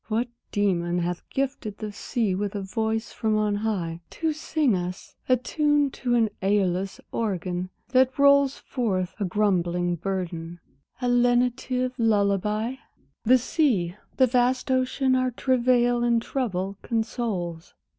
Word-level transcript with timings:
What 0.07 0.29
demon 0.51 0.97
hath 0.97 1.29
gifted 1.29 1.77
the 1.77 1.91
sea 1.91 2.33
with 2.33 2.55
a 2.55 2.61
voice 2.63 3.11
from 3.13 3.37
on 3.37 3.53
high, 3.57 4.01
To 4.09 4.33
sing 4.33 4.75
us 4.75 5.15
(attuned 5.29 5.93
to 5.93 6.15
an 6.15 6.31
Æolus 6.41 6.99
organ 7.11 7.69
that 7.89 8.17
rolls 8.17 8.57
Forth 8.57 9.13
a 9.19 9.25
grumbling 9.25 9.95
burden) 9.97 10.59
a 11.03 11.07
lenitive 11.07 11.93
lullabye? 11.99 12.79
The 13.25 13.37
sea, 13.37 13.95
the 14.17 14.25
vast 14.25 14.71
ocean 14.71 15.13
our 15.15 15.29
travail 15.29 16.03
and 16.03 16.19
trouble 16.19 16.77
consoles! 16.81 17.75